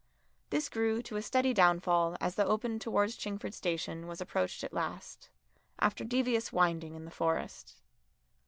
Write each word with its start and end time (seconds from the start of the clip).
This 0.49 0.67
grew 0.67 1.03
to 1.03 1.15
a 1.17 1.21
steady 1.21 1.53
downfall 1.53 2.17
as 2.19 2.33
the 2.33 2.43
open 2.43 2.79
towards 2.79 3.15
Chingford 3.15 3.53
station 3.53 4.07
was 4.07 4.19
approached 4.19 4.63
at 4.63 4.73
last, 4.73 5.29
after 5.77 6.03
devious 6.03 6.51
winding 6.51 6.95
in 6.95 7.05
the 7.05 7.11
Forest. 7.11 7.75